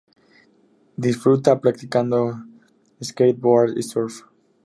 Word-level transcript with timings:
Disfruta 0.97 1.61
practicando 1.61 2.33
skateboard 3.03 3.77
y 3.77 3.83
surf. 3.83 4.23